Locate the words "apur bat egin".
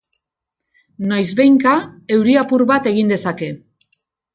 2.45-3.17